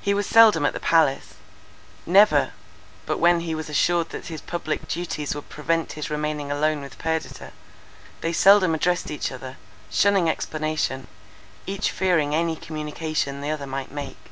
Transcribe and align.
He 0.00 0.14
was 0.14 0.24
seldom 0.24 0.64
at 0.64 0.72
the 0.72 0.78
palace; 0.78 1.34
never, 2.06 2.52
but 3.06 3.18
when 3.18 3.40
he 3.40 3.56
was 3.56 3.68
assured 3.68 4.10
that 4.10 4.26
his 4.28 4.40
public 4.40 4.86
duties 4.86 5.34
would 5.34 5.48
prevent 5.48 5.94
his 5.94 6.10
remaining 6.10 6.52
alone 6.52 6.80
with 6.80 6.96
Perdita. 6.96 7.50
They 8.20 8.32
seldom 8.32 8.72
addressed 8.72 9.10
each 9.10 9.32
other, 9.32 9.56
shunning 9.90 10.30
explanation, 10.30 11.08
each 11.66 11.90
fearing 11.90 12.36
any 12.36 12.54
communication 12.54 13.40
the 13.40 13.50
other 13.50 13.66
might 13.66 13.90
make. 13.90 14.30